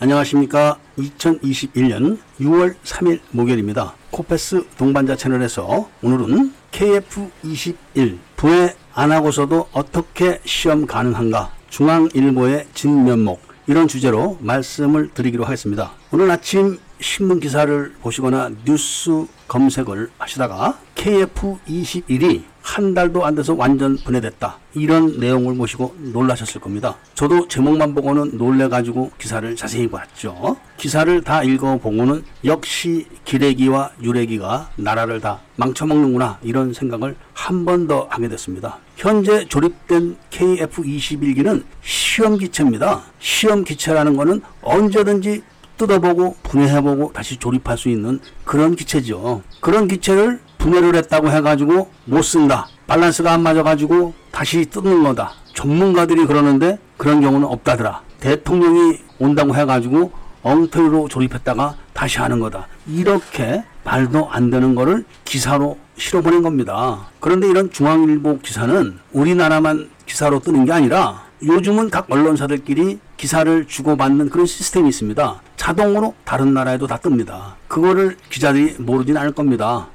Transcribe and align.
안녕하십니까. 0.00 0.78
2021년 0.96 2.18
6월 2.40 2.76
3일 2.84 3.18
목요일입니다. 3.32 3.94
코페스 4.12 4.64
동반자 4.78 5.16
채널에서 5.16 5.88
오늘은 6.02 6.52
KF21 6.70 8.18
부에 8.36 8.76
안 8.94 9.10
하고서도 9.10 9.70
어떻게 9.72 10.40
시험 10.44 10.86
가능한가 10.86 11.50
중앙일보의 11.70 12.68
진면목 12.74 13.40
이런 13.66 13.88
주제로 13.88 14.38
말씀을 14.40 15.12
드리기로 15.14 15.44
하겠습니다. 15.44 15.90
오늘 16.12 16.30
아침 16.30 16.78
신문 17.00 17.40
기사를 17.40 17.92
보시거나 18.00 18.52
뉴스 18.64 19.26
검색을 19.48 20.10
하시다가 20.16 20.78
KF21이 20.94 22.44
한 22.68 22.92
달도 22.92 23.24
안 23.24 23.34
돼서 23.34 23.54
완전 23.54 23.96
분해됐다. 23.96 24.58
이런 24.74 25.18
내용을 25.18 25.56
보시고 25.56 25.96
놀라셨을 26.12 26.60
겁니다. 26.60 26.96
저도 27.14 27.48
제목만 27.48 27.94
보고는 27.94 28.36
놀래가지고 28.36 29.10
기사를 29.16 29.56
자세히 29.56 29.88
봤죠. 29.88 30.54
기사를 30.76 31.22
다 31.22 31.42
읽어보고는 31.42 32.22
역시 32.44 33.06
기레기와 33.24 33.92
유레기가 34.02 34.68
나라를 34.76 35.18
다 35.20 35.40
망쳐먹는구나 35.56 36.40
이런 36.42 36.74
생각을 36.74 37.16
한 37.32 37.64
번 37.64 37.88
더 37.88 38.06
하게 38.10 38.28
됐습니다. 38.28 38.76
현재 38.96 39.46
조립된 39.48 40.16
KF21기는 40.30 41.62
시험기체입니다. 41.82 43.00
시험기체라는 43.18 44.16
것은 44.16 44.42
언제든지 44.60 45.42
뜯어보고 45.78 46.36
분해해보고 46.42 47.12
다시 47.14 47.36
조립할 47.38 47.78
수 47.78 47.88
있는 47.88 48.20
그런 48.44 48.76
기체죠. 48.76 49.42
그런 49.60 49.88
기체를 49.88 50.40
분해를 50.68 50.94
했다고 50.96 51.30
해가지고 51.30 51.88
못 52.04 52.22
쓴다. 52.22 52.68
밸런스가 52.86 53.32
안 53.32 53.42
맞아가지고 53.42 54.14
다시 54.30 54.66
뜯는 54.66 55.02
거다. 55.02 55.32
전문가들이 55.54 56.26
그러는데 56.26 56.78
그런 56.96 57.20
경우는 57.20 57.46
없다더라. 57.46 58.02
대통령이 58.20 58.98
온다고 59.18 59.54
해가지고 59.54 60.12
엉터리로 60.42 61.08
조립했다가 61.08 61.76
다시 61.92 62.18
하는 62.18 62.38
거다. 62.38 62.66
이렇게 62.86 63.64
말도 63.84 64.28
안 64.30 64.50
되는 64.50 64.74
거를 64.74 65.04
기사로 65.24 65.78
실어보낸 65.96 66.42
겁니다. 66.42 67.08
그런데 67.20 67.48
이런 67.48 67.70
중앙일보 67.70 68.38
기사는 68.40 68.98
우리나라만 69.12 69.88
기사로 70.06 70.40
뜨는 70.40 70.64
게 70.64 70.72
아니라 70.72 71.22
요즘은 71.42 71.90
각 71.90 72.06
언론사들끼리 72.10 72.98
기사를 73.16 73.66
주고받는 73.66 74.30
그런 74.30 74.46
시스템이 74.46 74.88
있습니다. 74.88 75.40
자동으로 75.56 76.14
다른 76.24 76.54
나라에도 76.54 76.86
다 76.86 76.98
뜹니다. 76.98 77.54
그거를 77.66 78.16
기자들이 78.30 78.76
모르진 78.78 79.16
않을 79.16 79.32
겁니다. 79.32 79.88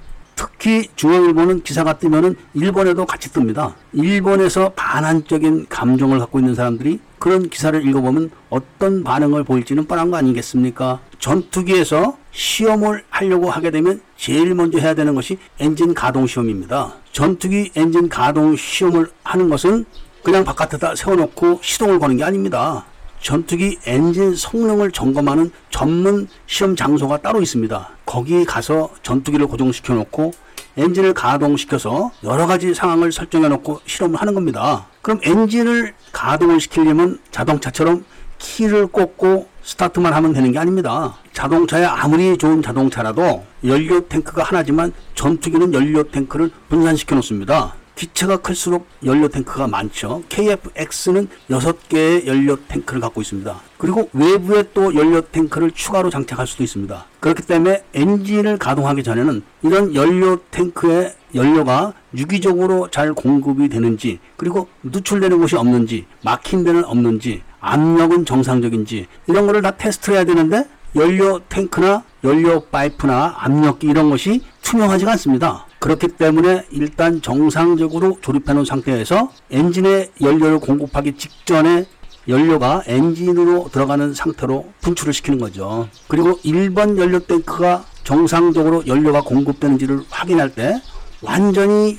특히 0.64 0.88
중앙일보는 0.96 1.64
기사가 1.64 1.98
뜨면은 1.98 2.38
일본에도 2.54 3.06
같이 3.06 3.30
뜹니다. 3.34 3.74
일본에서 3.92 4.72
반환적인 4.78 5.66
감정을 5.68 6.20
갖고 6.20 6.40
있는 6.40 6.56
사람들이 6.56 7.02
그런 7.20 7.50
기사를 7.50 7.86
읽어보면 7.86 8.32
어떤 8.50 9.04
반응을 9.04 9.44
보일지는 9.44 9.88
뻔한 9.88 10.10
거 10.10 10.16
아니겠습니까? 10.16 11.02
전투기에서 11.20 12.18
시험을 12.32 13.04
하려고 13.10 13.50
하게 13.50 13.72
되면 13.72 14.00
제일 14.16 14.56
먼저 14.56 14.80
해야 14.80 14.94
되는 14.94 15.16
것이 15.16 15.38
엔진 15.60 15.94
가동 15.94 16.28
시험입니다. 16.28 16.94
전투기 17.12 17.72
엔진 17.76 18.08
가동 18.08 18.56
시험을 18.56 19.12
하는 19.26 19.50
것은 19.50 19.84
그냥 20.24 20.46
바깥에다 20.46 20.96
세워놓고 20.96 21.60
시동을 21.62 22.00
거는 22.00 22.16
게 22.16 22.24
아닙니다. 22.24 22.86
전투기 23.20 23.80
엔진 23.86 24.34
성능을 24.34 24.92
점검하는 24.92 25.52
전문 25.70 26.30
시험 26.46 26.78
장소가 26.78 27.18
따로 27.18 27.42
있습니다. 27.42 27.90
거기 28.06 28.46
가서 28.46 28.92
전투기를 29.02 29.48
고정시켜 29.48 29.94
놓고 29.94 30.32
엔진을 30.78 31.14
가동시켜서 31.14 32.12
여러 32.24 32.48
가지 32.48 32.74
상황을 32.74 33.12
설정해 33.12 33.48
놓고 33.50 33.82
실험을 33.86 34.20
하는 34.20 34.34
겁니다. 34.34 34.88
그럼 35.02 35.20
엔진을 35.24 35.94
가동을 36.12 36.60
시키려면 36.60 37.20
자동차처럼 37.32 38.06
키를 38.40 38.88
꽂고 38.88 39.48
스타트만 39.64 40.14
하면 40.14 40.34
되는 40.34 40.52
게 40.52 40.60
아닙니다. 40.60 41.16
자동차에 41.32 41.86
아무리 41.86 42.38
좋은 42.38 42.62
자동차라도 42.62 43.44
연료 43.66 44.06
탱크가 44.08 44.44
하나지만 44.44 44.92
전투기는 45.16 45.74
연료 45.74 46.04
탱크를 46.04 46.52
분산시켜 46.70 47.16
놓습니다. 47.16 47.74
기체가 47.96 48.38
클수록 48.38 48.88
연료 49.06 49.28
탱크가 49.28 49.68
많죠. 49.68 50.24
KFX는 50.30 51.28
6개의 51.50 52.26
연료 52.28 52.58
탱크를 52.68 53.02
갖고 53.02 53.22
있습니다. 53.22 53.62
그리고 53.78 54.10
외부에 54.14 54.64
또 54.74 54.96
연료 54.96 55.22
탱크를 55.22 55.72
추가로 55.72 56.10
장착할 56.10 56.48
수도 56.48 56.64
있습니다. 56.64 57.06
그렇기 57.20 57.44
때문에 57.44 57.84
엔진을 57.94 58.58
가동하기 58.58 59.04
전에는 59.04 59.44
이런 59.62 59.96
연료 59.96 60.38
탱크의 60.52 61.14
연료가 61.36 61.94
유기적으로 62.16 62.90
잘 62.92 63.14
공급이 63.14 63.70
되는지 63.70 64.20
그리고 64.38 64.68
누출되는 64.84 65.40
곳이 65.40 65.56
없는지 65.56 66.06
막힌 66.24 66.64
데는 66.64 66.86
없는지 66.86 67.42
압력은 67.60 68.26
정상적인지 68.26 69.08
이런 69.28 69.46
거를 69.48 69.62
다 69.62 69.72
테스트를 69.72 70.18
해야 70.18 70.26
되는데 70.26 70.66
연료 70.96 71.40
탱크나 71.50 72.04
연료 72.24 72.62
파이프나 72.66 73.36
압력기 73.38 73.88
이런 73.88 74.10
것이 74.10 74.42
투명하지가 74.62 75.12
않습니다. 75.14 75.66
그렇기 75.84 76.08
때문에 76.08 76.64
일단 76.72 77.22
정상적으로 77.22 78.18
조립해 78.22 78.54
놓은 78.54 78.64
상태에서 78.64 79.34
엔진에 79.52 80.12
연료를 80.22 80.60
공급하기 80.60 81.18
직전에 81.18 81.86
연료가 82.30 82.84
엔진으로 82.88 83.68
들어가는 83.70 84.14
상태로 84.14 84.72
분출을 84.80 85.12
시키는 85.12 85.40
거죠. 85.40 85.90
그리고 86.08 86.38
1번 86.40 86.98
연료 86.98 87.20
탱크가 87.20 87.84
정상적으로 88.06 88.88
연료가 88.88 89.24
공급되는지를 89.24 90.04
확인할 90.10 90.56
때 90.56 90.82
완전히 91.22 91.98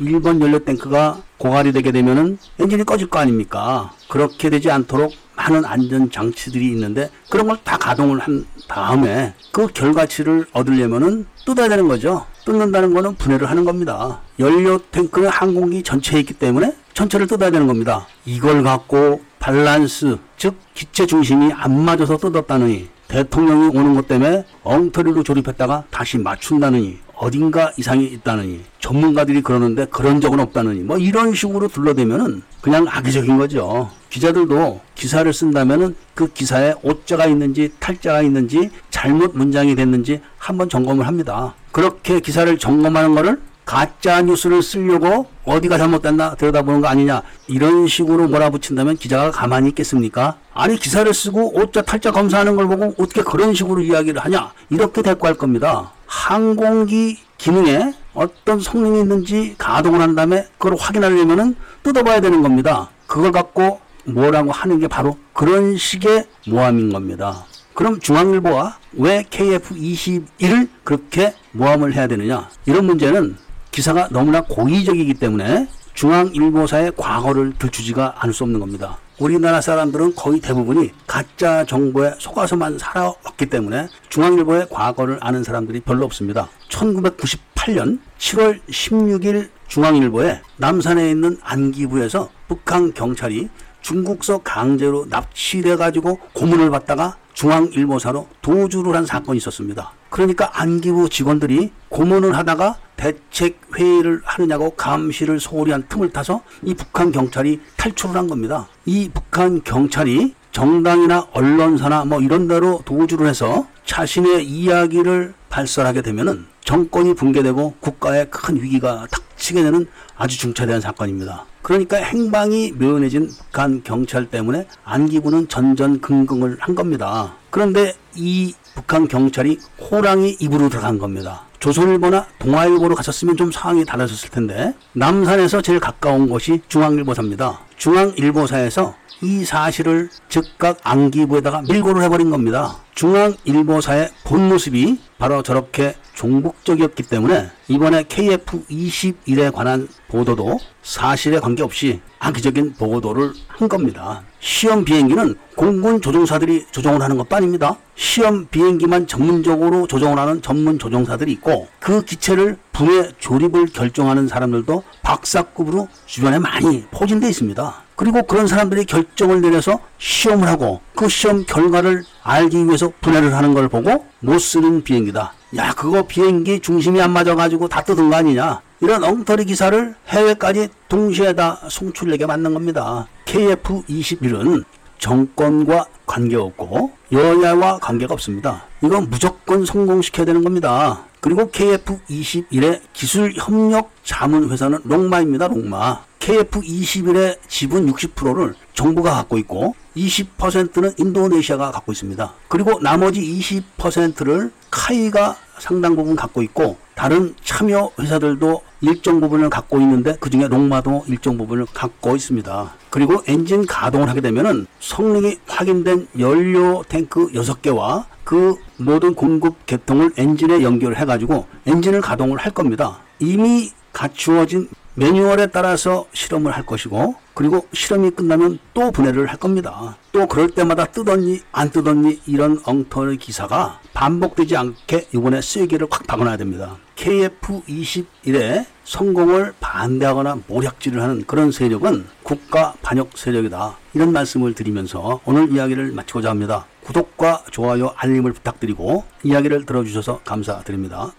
1번 0.00 0.40
연료 0.40 0.58
탱크가 0.58 1.20
고갈이 1.36 1.72
되게 1.72 1.92
되면은 1.92 2.38
엔진이 2.58 2.84
꺼질 2.84 3.08
거 3.10 3.18
아닙니까? 3.18 3.92
그렇게 4.08 4.48
되지 4.48 4.70
않도록 4.70 5.12
많은 5.36 5.66
안전 5.66 6.10
장치들이 6.10 6.68
있는데 6.68 7.10
그런 7.28 7.48
걸 7.48 7.58
다 7.62 7.76
가동을 7.76 8.18
한 8.20 8.46
다음에 8.66 9.34
그 9.52 9.66
결과치를 9.66 10.46
얻으려면은 10.52 11.26
뜯어야 11.44 11.68
되는 11.68 11.86
거죠. 11.86 12.24
뜯는다는 12.46 12.94
거는 12.94 13.16
분해를 13.16 13.50
하는 13.50 13.64
겁니다. 13.64 14.20
연료 14.38 14.78
탱크는 14.78 15.28
항공기 15.28 15.82
전체에 15.82 16.20
있기 16.20 16.34
때문에 16.34 16.74
전체를 16.94 17.26
뜯어야 17.26 17.50
되는 17.50 17.66
겁니다. 17.66 18.06
이걸 18.24 18.62
갖고 18.62 19.20
밸런스, 19.40 20.16
즉 20.38 20.54
기체 20.72 21.06
중심이 21.06 21.52
안 21.52 21.84
맞아서 21.84 22.16
뜯었다느니 22.16 22.88
대통령이 23.08 23.76
오는 23.76 23.94
것 23.94 24.08
때문에 24.08 24.44
엉터리로 24.62 25.22
조립했다가 25.22 25.84
다시 25.90 26.18
맞춘다느니 26.18 26.98
어딘가 27.14 27.72
이상이 27.76 28.04
있다느니 28.04 28.62
전문가들이 28.78 29.42
그러는데 29.42 29.86
그런 29.86 30.20
적은 30.20 30.38
없다느니 30.38 30.80
뭐 30.80 30.98
이런 30.98 31.34
식으로 31.34 31.68
둘러대면은 31.68 32.42
그냥 32.60 32.86
악의적인 32.88 33.38
거죠. 33.38 33.90
기자들도 34.10 34.80
기사를 34.94 35.32
쓴다면은 35.32 35.96
그 36.14 36.32
기사에 36.32 36.74
오자가 36.82 37.26
있는지 37.26 37.72
탈자가 37.80 38.22
있는지 38.22 38.70
잘못 38.90 39.36
문장이 39.36 39.74
됐는지 39.74 40.20
한번 40.38 40.68
점검을 40.68 41.06
합니다. 41.06 41.54
그렇게 41.76 42.20
기사를 42.20 42.56
점검하는 42.56 43.14
거를 43.14 43.38
가짜 43.66 44.22
뉴스를 44.22 44.62
쓰려고 44.62 45.26
어디가 45.44 45.76
잘못됐나 45.76 46.36
들여다보는 46.36 46.80
거 46.80 46.88
아니냐 46.88 47.20
이런 47.48 47.86
식으로 47.86 48.28
몰아붙인다면 48.28 48.96
기자가 48.96 49.30
가만히 49.30 49.68
있겠습니까? 49.68 50.38
아니 50.54 50.78
기사를 50.78 51.12
쓰고 51.12 51.54
오자 51.54 51.82
탈자 51.82 52.12
검사하는 52.12 52.56
걸 52.56 52.66
보고 52.66 52.94
어떻게 52.96 53.20
그런 53.22 53.52
식으로 53.52 53.82
이야기를 53.82 54.24
하냐 54.24 54.54
이렇게 54.70 55.02
대꾸할 55.02 55.34
겁니다. 55.34 55.92
항공기 56.06 57.18
기능에 57.36 57.92
어떤 58.14 58.58
성능이 58.58 59.00
있는지 59.00 59.54
가동을 59.58 60.00
한 60.00 60.14
다음에 60.14 60.46
그걸 60.56 60.78
확인하려면은 60.78 61.56
뜯어봐야 61.82 62.22
되는 62.22 62.40
겁니다. 62.40 62.88
그걸 63.06 63.32
갖고 63.32 63.80
뭐라고 64.04 64.50
하는 64.50 64.78
게 64.78 64.88
바로 64.88 65.18
그런 65.34 65.76
식의 65.76 66.24
모함인 66.46 66.90
겁니다. 66.90 67.44
그럼 67.74 68.00
중앙일보와 68.00 68.78
왜 68.98 69.22
KF21을 69.30 70.68
그렇게 70.84 71.34
모함을 71.52 71.94
해야 71.94 72.06
되느냐? 72.06 72.48
이런 72.64 72.86
문제는 72.86 73.36
기사가 73.70 74.08
너무나 74.10 74.40
고의적이기 74.42 75.14
때문에 75.14 75.68
중앙일보사의 75.94 76.92
과거를 76.96 77.54
들추지가 77.58 78.14
않을 78.18 78.32
수 78.32 78.44
없는 78.44 78.60
겁니다. 78.60 78.98
우리나라 79.18 79.62
사람들은 79.62 80.14
거의 80.14 80.40
대부분이 80.40 80.90
가짜 81.06 81.64
정보에 81.64 82.14
속아서만 82.18 82.78
살아왔기 82.78 83.46
때문에 83.46 83.88
중앙일보의 84.10 84.68
과거를 84.70 85.18
아는 85.20 85.42
사람들이 85.42 85.80
별로 85.80 86.04
없습니다. 86.04 86.48
1998년 86.68 87.98
7월 88.18 88.60
16일 88.68 89.48
중앙일보에 89.68 90.40
남산에 90.58 91.10
있는 91.10 91.38
안기부에서 91.42 92.28
북한 92.48 92.92
경찰이 92.92 93.48
중국서 93.80 94.38
강제로 94.38 95.06
납치돼 95.08 95.76
가지고 95.76 96.18
고문을 96.34 96.70
받다가 96.70 97.16
중앙일보사로 97.36 98.26
도주를 98.42 98.96
한 98.96 99.06
사건이 99.06 99.36
있었습니다. 99.36 99.92
그러니까 100.10 100.50
안기부 100.60 101.08
직원들이 101.08 101.70
고문을 101.90 102.36
하다가 102.36 102.78
대책 102.96 103.60
회의를 103.76 104.22
하느냐고 104.24 104.70
감시를 104.70 105.38
소홀히 105.38 105.70
한 105.70 105.86
틈을 105.88 106.10
타서 106.10 106.40
이 106.62 106.74
북한 106.74 107.12
경찰이 107.12 107.60
탈출을 107.76 108.16
한 108.16 108.26
겁니다. 108.26 108.66
이 108.86 109.10
북한 109.12 109.62
경찰이 109.62 110.34
정당이나 110.50 111.28
언론사나 111.32 112.06
뭐 112.06 112.20
이런 112.20 112.48
데로 112.48 112.80
도주를 112.86 113.26
해서 113.28 113.66
자신의 113.84 114.46
이야기를 114.46 115.34
발설하게 115.50 116.00
되면은 116.00 116.46
정권이 116.64 117.14
붕괴되고 117.14 117.74
국가에 117.80 118.24
큰 118.24 118.60
위기가 118.60 119.06
닥 119.10 119.25
치게 119.36 119.62
되는 119.62 119.86
아주 120.16 120.38
중차대한 120.38 120.80
사건입니다. 120.80 121.44
그러니까 121.62 121.96
행방이 121.96 122.72
묘연해진 122.72 123.28
북한 123.28 123.82
경찰 123.82 124.26
때문에 124.26 124.66
안기부는 124.84 125.48
전전긍긍을 125.48 126.58
한 126.60 126.74
겁니다. 126.74 127.34
그런데 127.50 127.94
이 128.14 128.54
북한 128.74 129.08
경찰이 129.08 129.58
호랑이 129.80 130.36
입으로 130.40 130.68
들어간 130.68 130.98
겁니다. 130.98 131.42
조선일보나 131.58 132.26
동아일보로 132.38 132.94
갔었으면 132.94 133.36
좀 133.36 133.50
상황이 133.50 133.84
달라졌을 133.84 134.28
텐데 134.30 134.74
남산에서 134.92 135.62
제일 135.62 135.80
가까운 135.80 136.28
곳이 136.28 136.60
중앙일보사입니다. 136.68 137.60
중앙일보사에서 137.76 138.94
이 139.22 139.44
사실을 139.44 140.10
즉각 140.28 140.78
안기부에다가 140.82 141.62
밀고를 141.62 142.02
해버린 142.02 142.30
겁니다. 142.30 142.76
중앙일보사의 142.94 144.10
본 144.24 144.48
모습이 144.48 145.00
바로 145.18 145.42
저렇게 145.42 145.94
종북적이었기 146.16 147.04
때문에 147.04 147.50
이번에 147.68 148.02
KF21에 148.04 149.52
관한 149.52 149.86
보도도 150.08 150.58
사실에 150.82 151.38
관계없이 151.38 152.00
악의적인 152.18 152.74
보도를 152.74 153.32
한 153.46 153.68
겁니다. 153.68 154.22
시험 154.40 154.84
비행기는 154.84 155.36
공군 155.54 156.00
조종사들이 156.00 156.66
조종을 156.72 157.02
하는 157.02 157.16
것도 157.18 157.36
아닙니다. 157.36 157.76
시험 157.94 158.46
비행기만 158.48 159.06
전문적으로 159.06 159.86
조종을 159.86 160.18
하는 160.18 160.42
전문 160.42 160.78
조종사들이 160.78 161.32
있고 161.32 161.68
그 161.78 162.02
기체를 162.02 162.56
분해 162.72 163.12
조립을 163.18 163.66
결정하는 163.66 164.26
사람들도 164.26 164.82
박사급으로 165.02 165.88
주변에 166.06 166.38
많이 166.38 166.84
포진되어 166.90 167.28
있습니다. 167.28 167.85
그리고 167.96 168.22
그런 168.22 168.46
사람들이 168.46 168.84
결정을 168.84 169.40
내려서 169.40 169.80
시험을 169.98 170.46
하고 170.46 170.80
그 170.94 171.08
시험 171.08 171.44
결과를 171.46 172.04
알기 172.22 172.66
위해서 172.66 172.92
분해를 173.00 173.34
하는 173.34 173.54
걸 173.54 173.68
보고 173.68 174.04
못 174.20 174.38
쓰는 174.38 174.84
비행기다. 174.84 175.32
야, 175.56 175.72
그거 175.74 176.06
비행기 176.06 176.60
중심이 176.60 177.00
안 177.00 177.10
맞아가지고 177.12 177.68
다 177.68 177.82
뜯은 177.82 178.10
거 178.10 178.16
아니냐. 178.16 178.60
이런 178.80 179.02
엉터리 179.02 179.46
기사를 179.46 179.94
해외까지 180.08 180.68
동시에 180.88 181.32
다 181.32 181.58
송출내게 181.68 182.26
만든 182.26 182.52
겁니다. 182.52 183.06
KF21은 183.24 184.64
정권과 184.98 185.86
관계없고 186.06 186.92
여야와 187.12 187.78
관계가 187.78 188.14
없습니다. 188.14 188.64
이건 188.82 189.08
무조건 189.08 189.64
성공시켜야 189.64 190.26
되는 190.26 190.44
겁니다. 190.44 191.04
그리고 191.20 191.50
KF21의 191.50 192.80
기술 192.92 193.32
협력 193.34 193.90
자문 194.04 194.50
회사는 194.50 194.80
롱마입니다. 194.84 195.48
롱마. 195.48 196.02
KF21의 196.26 197.38
지분 197.46 197.86
60%를 197.86 198.54
정부가 198.74 199.12
갖고 199.12 199.38
있고 199.38 199.76
20%는 199.96 200.92
인도네시아가 200.98 201.70
갖고 201.70 201.92
있습니다. 201.92 202.34
그리고 202.48 202.80
나머지 202.80 203.20
20%를 203.20 204.50
카이가 204.70 205.36
상당 205.58 205.94
부분 205.94 206.16
갖고 206.16 206.42
있고 206.42 206.76
다른 206.96 207.34
참여 207.44 207.92
회사들도 208.00 208.60
일정 208.80 209.20
부분을 209.20 209.48
갖고 209.48 209.80
있는데 209.80 210.16
그 210.18 210.28
중에 210.28 210.48
롱마도 210.48 211.04
일정 211.06 211.38
부분을 211.38 211.66
갖고 211.72 212.16
있습니다. 212.16 212.74
그리고 212.90 213.22
엔진 213.28 213.64
가동을 213.64 214.08
하게 214.08 214.20
되면은 214.20 214.66
성능이 214.80 215.38
확인된 215.46 216.08
연료 216.18 216.82
탱크 216.88 217.28
6개와 217.28 218.04
그 218.24 218.56
모든 218.78 219.14
공급 219.14 219.64
계통을 219.66 220.12
엔진에 220.16 220.62
연결해 220.62 221.04
가지고 221.04 221.46
엔진을 221.66 222.00
가동을 222.00 222.38
할 222.38 222.52
겁니다. 222.52 222.98
이미 223.20 223.70
갖추어진 223.92 224.68
매뉴얼에 224.98 225.48
따라서 225.48 226.06
실험을 226.14 226.52
할 226.52 226.64
것이고 226.64 227.16
그리고 227.34 227.66
실험이 227.74 228.10
끝나면 228.10 228.58
또 228.72 228.90
분해를 228.90 229.26
할 229.26 229.36
겁니다. 229.36 229.98
또 230.10 230.26
그럴 230.26 230.48
때마다 230.48 230.86
뜨덧니 230.86 231.40
안 231.52 231.70
뜨덧니 231.70 232.22
이런 232.26 232.58
엉터리 232.64 233.18
기사가 233.18 233.80
반복되지 233.92 234.56
않게 234.56 235.08
이번에 235.14 235.42
쐐기를 235.42 235.88
확 235.90 236.06
박아놔야 236.06 236.38
됩니다. 236.38 236.78
KF21의 236.96 238.64
성공을 238.84 239.52
반대하거나 239.60 240.38
모략질을 240.46 241.02
하는 241.02 241.24
그런 241.26 241.52
세력은 241.52 242.06
국가 242.22 242.72
반역 242.80 243.10
세력이다. 243.18 243.76
이런 243.92 244.12
말씀을 244.12 244.54
드리면서 244.54 245.20
오늘 245.26 245.52
이야기를 245.52 245.92
마치고자 245.92 246.30
합니다. 246.30 246.66
구독과 246.84 247.44
좋아요, 247.50 247.92
알림을 247.96 248.32
부탁드리고 248.32 249.04
이야기를 249.24 249.66
들어주셔서 249.66 250.20
감사드립니다. 250.24 251.12